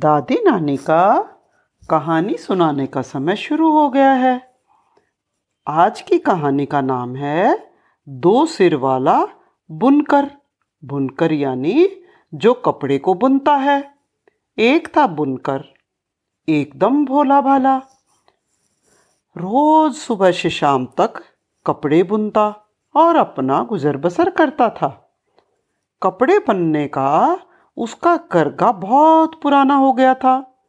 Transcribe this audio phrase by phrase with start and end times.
[0.00, 1.20] दादी नानी का
[1.90, 4.54] कहानी सुनाने का समय शुरू हो गया है।
[5.66, 7.72] आज की कहानी का नाम है
[8.08, 9.26] दो सिर वाला
[9.70, 10.30] बुनकर।
[10.84, 12.02] बुनकर यानी
[12.34, 13.94] जो कपड़े को बुनता है।
[14.58, 15.64] एक था बुनकर,
[16.48, 17.76] एकदम भोला भाला
[19.36, 21.22] रोज सुबह से शाम तक
[21.66, 25.20] कपड़े बुनता और अपना गुजर बसर करता था।
[26.02, 27.38] कपड़े बनने का
[27.80, 30.64] उसका करगा बहुत पुराना हो गया था।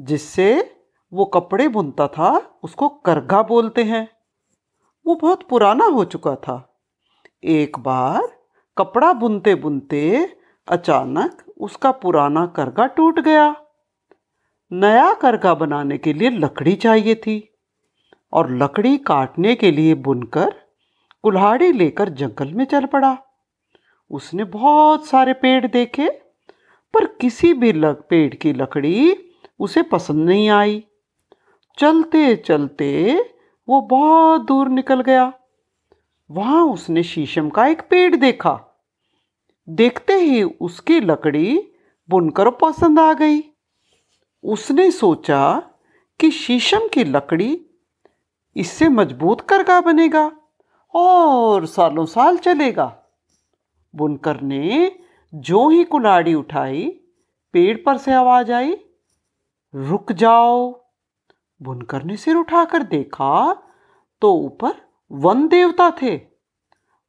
[0.00, 0.76] जिससे
[1.12, 4.08] वो कपड़े बुनता था, उसको करगा बोलते हैं।
[5.06, 6.80] वो बहुत पुराना हो चुका था।
[7.44, 8.22] एक बार
[8.78, 10.32] कपड़ा बुनते बुनते
[10.68, 13.56] अचानक उसका पुराना करगा टूट गया।
[14.72, 17.54] नया करगा बनाने के लिए लकड़ी चाहिए थी
[18.32, 20.54] और लकड़ी काटने के लिए बुनकर
[21.22, 23.18] कुल्हाड़ी लेकर जंगल में चल पड़ा।
[24.10, 26.21] उसने बहुत सारे पेड़ देखे
[26.94, 29.16] पर किसी भी लग, पेड़ की लकड़ी
[29.60, 30.84] उसे पसंद नहीं आई।
[31.78, 33.16] चलते चलते
[33.68, 35.32] वो बहुत दूर निकल गया।
[36.30, 38.84] वहाँ उसने शीशम का एक पेड़ देखा।
[39.68, 41.68] देखते ही उसकी लकड़ी
[42.10, 43.40] बुनकर पसंद आ गई।
[44.44, 45.62] उसने सोचा
[46.20, 47.66] कि शीशम की लकड़ी
[48.56, 50.32] इससे मज़बूत करगा बनेगा
[50.94, 53.02] और सालों साल चलेगा।
[53.96, 54.98] बुनकर ने
[55.34, 57.00] जो ही कुल्हाड़ी उठाई,
[57.52, 58.76] पेड़ पर से आवाज़ आई,
[59.74, 60.84] रुक जाओ।
[61.62, 63.62] बुनकर ने सिर उठाकर देखा
[64.20, 64.72] तो ऊपर
[65.12, 66.20] वन देवता थे।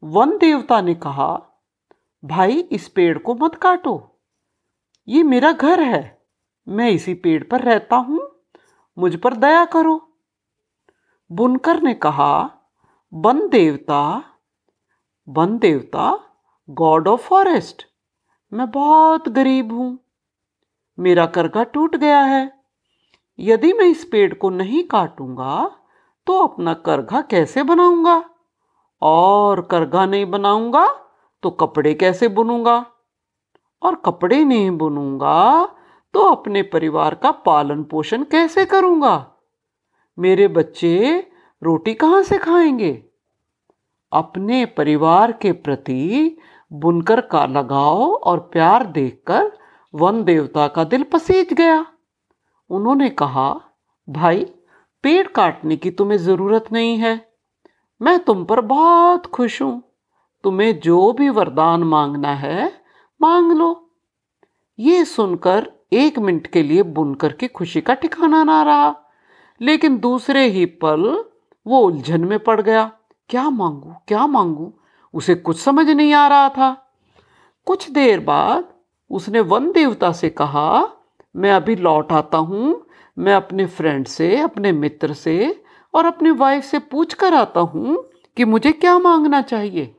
[0.03, 1.43] वन देवता ने कहा,
[2.25, 4.19] भाई, इस पेड़ को मत काटो।
[5.07, 6.25] ये मेरा घर है।
[6.67, 8.39] मैं इसी पेड़ पर रहता हूँ।
[8.97, 10.17] मुझ पर दया करो।
[11.31, 12.51] बुनकर ने कहा,
[13.13, 14.25] वन देवता
[15.29, 16.19] वन देवता,
[16.69, 17.92] गॉड ऑफ़ फॉरेस्ट।
[18.53, 19.99] मैं बहुत गरीब हूँ।
[20.99, 22.51] मेरा करगा टूट गया है।
[23.39, 25.71] यदि मैं इस पेड़ को नहीं काटूँगा
[26.27, 28.29] तो अपना करघा कैसे बनाऊँगा?
[29.01, 30.87] और करघा नहीं बनाऊँगा
[31.43, 32.85] तो कपड़े कैसे बुनूँगा?
[33.81, 35.65] और कपड़े नहीं बुनूँगा
[36.13, 39.31] तो अपने परिवार का पालन पोषण कैसे करूँगा?
[40.19, 41.27] मेरे बच्चे
[41.63, 42.91] रोटी कहाँ से खाएँगे?
[44.11, 46.37] अपने परिवार के प्रति
[46.73, 49.51] बुनकर का लगाव और प्यार देखकर
[49.93, 51.85] वन देवता का दिल पसीज गया।
[52.69, 53.61] उन्होंने कहा,
[54.09, 54.45] भाई,
[55.03, 57.33] पेड़ काटने की तुम्हें ज़रूरत नहीं है।
[58.01, 59.81] मैं तुम पर बहुत खुश हूँ।
[60.43, 62.71] तुम्हें जो भी वरदान मांगना है,
[63.21, 63.89] मांग लो।
[64.79, 68.95] ये सुनकर एक मिनट के लिए बुनकर की खुशी का ठिकाना ना रहा,
[69.61, 71.23] लेकिन दूसरे ही पल
[71.67, 72.91] वो उलझन में पड़ गया।
[73.29, 73.93] क्या मांगू?
[74.07, 74.73] क्या मांगू?
[75.13, 76.71] उसे कुछ समझ नहीं आ रहा था।
[77.65, 78.73] कुछ देर बाद
[79.11, 80.89] उसने वन देवता से कहा,
[81.35, 82.85] मैं अभी लौट आता हूँ।
[83.17, 85.63] मैं अपने फ्रेंड से, अपने मित्र से
[85.93, 89.95] और अपने वाइफ से पूछ कर आता हूँ कि मुझे क्या मांगना चाहिए।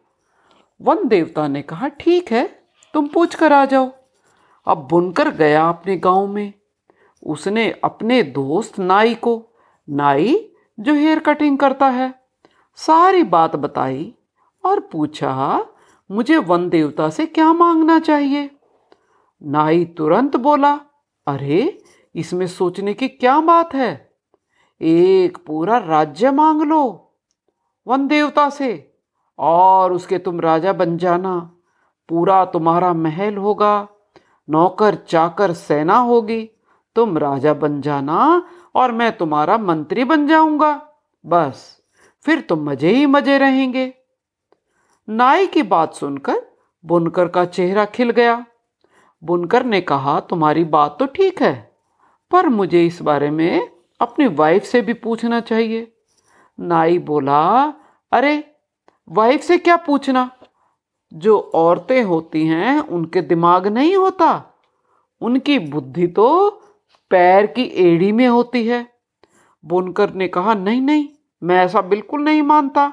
[0.80, 2.44] वन देवता ने कहा, ठीक है,
[2.94, 3.90] तुम पूछ कर आ जाओ।
[4.66, 6.52] अब बुनकर गया अपने गाँव में।
[7.22, 9.42] उसने अपने दोस्त नाई को,
[9.88, 12.12] नाई जो हेयर कटिंग करता है,
[12.78, 14.14] सारी बात बताई।
[14.64, 15.66] और पूछा,
[16.10, 18.50] मुझे वन देवता से क्या मांगना चाहिए?
[19.42, 20.80] नाई तुरंत बोला,
[21.26, 21.82] अरे,
[22.14, 24.14] इसमें सोचने की क्या बात है?
[24.82, 27.12] एक पूरा राज्य मांग लो
[27.86, 28.94] वन देवता से,
[29.38, 31.50] और उसके तुम राजा बन जाना।
[32.08, 33.88] पूरा तुम्हारा महल होगा,
[34.50, 36.50] नौकर चाकर सेना होगी।
[36.96, 40.88] तुम राजा बन जाना और मैं तुम्हारा मंत्री बन जाऊँगा।
[41.26, 41.80] बस,
[42.22, 43.94] फिर तुम मज़े ही मज़े रहेंगे।
[45.08, 46.40] नाई की बात सुनकर
[46.84, 48.44] बुनकर का चेहरा खिल गया।
[49.22, 51.76] बुनकर ने कहा, तुम्हारी बात तो ठीक है,
[52.30, 53.68] पर मुझे इस बारे में
[54.00, 55.92] अपनी वाइफ से भी पूछना चाहिए।
[56.60, 57.74] नाई बोला,
[58.12, 58.44] अरे
[59.08, 60.30] वाइफ से क्या पूछना?
[61.12, 64.42] जो औरतें होती हैं, उनके दिमाग नहीं होता।
[65.20, 66.50] उनकी बुद्धि तो
[67.10, 68.86] पैर की एड़ी में होती है।
[69.64, 71.08] बुनकर ने कहा, नहीं नहीं,
[71.42, 72.92] मैं ऐसा बिल्कुल नहीं मानता।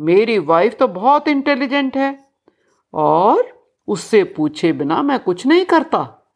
[0.00, 2.28] मेरी वाइफ तो बहुत इंटेलिजेंट है।
[2.94, 6.32] और उससे पूछे बिना मैं कुछ नहीं करता।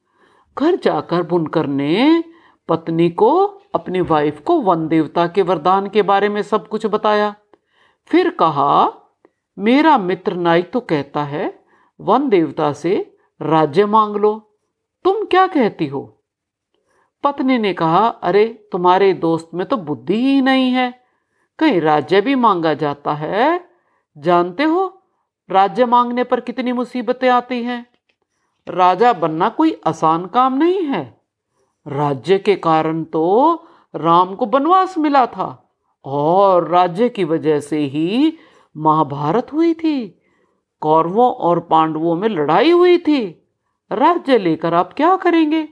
[0.58, 2.24] घर जाकर बुनकर ने
[2.68, 3.44] पत्नी को,
[3.74, 7.34] अपनी वाइफ को वन देवता के वरदान के बारे में सब कुछ बताया।
[8.06, 8.92] फिर कहा,
[9.58, 11.64] मेरा मित्र नाई तो कहता है,
[12.00, 14.58] वन देवता से राज्य मांग लो।
[15.04, 16.22] तुम क्या कहती हो?
[17.24, 21.05] पत्नी ने कहा, अरे, तुम्हारे दोस्त में तो बुद्धि ही नहीं है।
[21.58, 23.68] कहीं राज्य भी मांगा जाता है।
[24.18, 25.02] जानते हो,
[25.50, 27.86] राज्य मांगने पर कितनी मुसीबतें आती हैं?
[28.68, 31.20] राजा बनना कोई आसान काम नहीं है।
[31.86, 33.24] राज्य के कारण तो
[33.94, 35.70] राम को वनवास मिला था
[36.04, 38.38] और राज्य की वजह से ही
[38.76, 40.22] महाभारत हुई थी।
[40.80, 43.48] कौरवों और पांडवों में लड़ाई हुई थी।
[43.92, 45.68] राज्य लेकर आप क्या करेंगे?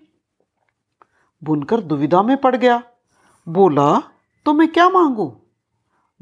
[1.45, 2.83] बुनकर दुविधा में पड़ गया।
[3.49, 4.03] बोला
[4.47, 5.41] तो मैं क्या मांगू?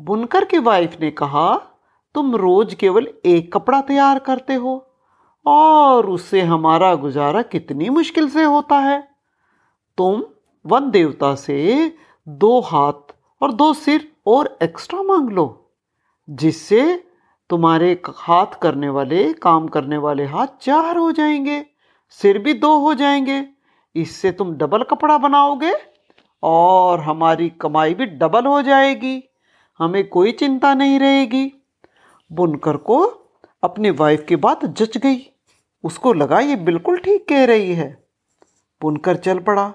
[0.01, 1.55] बुनकर की वाइफ ने कहा,
[2.15, 4.95] तुम रोज केवल एक कपड़ा तैयार करते हो
[5.47, 9.09] और उससे हमारा गुजारा कितनी मुश्किल से होता है।
[9.99, 10.23] तुम
[10.67, 11.97] वन देवता से
[12.29, 15.73] दो हाथ और दो सिर और एक्स्ट्रा मांग लो,
[16.31, 17.05] जिससे
[17.51, 21.67] तुम्हारे हाथ करने वाले, काम करने वाले हाथ चार हो जाएँगे,
[22.09, 23.45] सिर भी दो हो जाएँगे।
[23.97, 25.73] इससे तुम डबल कपड़ा बनाओगे
[26.43, 29.29] और हमारी कमाई भी डबल हो जाएगी।
[29.83, 31.53] हमें कोई चिंता नहीं रहेगी।
[32.31, 32.99] बुनकर को
[33.63, 35.19] अपनी वाइफ की बात जच गई।
[35.85, 37.89] उसको लगा ये बिल्कुल ठीक कह रही है।
[38.81, 39.73] बुनकर चल पड़ा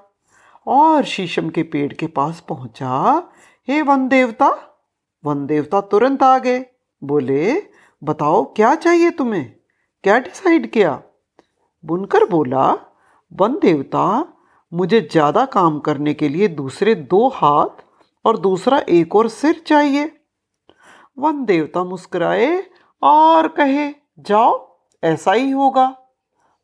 [0.67, 3.31] और शीशम के पेड़ के पास पहुँचा।
[3.67, 4.49] हे वन देवता
[5.23, 6.59] वन देवता तुरंत आ गए।
[7.01, 7.61] बोले,
[8.01, 9.53] बताओ क्या चाहिए तुम्हें?
[10.03, 11.01] क्या डिसाइड किया?
[11.83, 12.65] बुनकर बोला,
[13.31, 14.33] वन देवता,
[14.71, 17.83] मुझे ज़्यादा काम करने के लिए दूसरे दो हाथ
[18.27, 20.21] और दूसरा एक और सिर चाहिए।
[21.19, 22.63] वन देवता मुस्कुराए
[23.01, 23.89] और कहे,
[24.19, 25.97] जाओ, ऐसा ही होगा।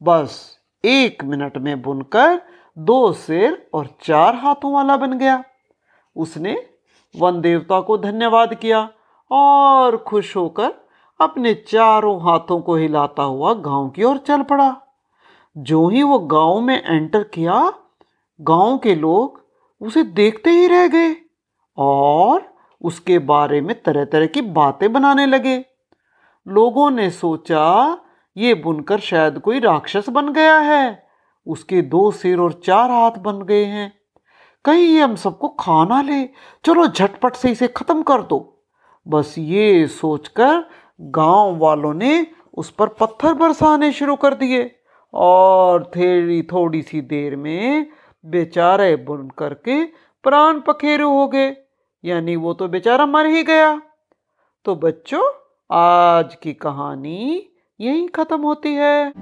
[0.03, 2.41] बस एक मिनट में बुनकर
[2.77, 5.43] दो सिर और चार हाथों वाला बन गया।
[6.15, 6.69] उसने
[7.17, 8.89] वन देवता को धन्यवाद किया
[9.31, 10.73] और खुश होकर
[11.21, 14.81] अपने चारों हाथों को हिलाता हुआ गाँव की ओर चल पड़ा।
[15.57, 17.73] जो ही वो गाँव में एंटर किया,
[18.41, 19.43] गाँव के लोग
[19.81, 21.22] उसे देखते ही रह गए।
[21.77, 25.65] और उसके बारे में तरह तरह की बातें बनाने लगे।
[26.47, 27.97] लोगों ने सोचा,
[28.37, 31.07] ये बुनकर शायद कोई राक्षस बन गया है।
[31.47, 33.93] उसके दो सिर और चार हाथ बन गए हैं।
[34.65, 36.25] कहीं ये हम सबको खाना ले।
[36.65, 38.63] चलो झटपट से इसे खत्म कर दो।
[39.07, 40.69] बस ये सोचकर
[41.01, 44.75] गाँव वालों ने उस पर पत्थर बरसाने शुरू कर दिए
[45.13, 47.87] और थोड़ी थोड़ी सी देर में
[48.25, 49.83] बेचारे बुन करके
[50.23, 51.55] प्राण पखेरु हो गए।
[52.05, 53.81] यानी वो तो बेचारा मर ही गया।
[54.65, 55.23] तो बच्चों,
[55.71, 59.13] आज की कहानी यहीं खत्म होती है।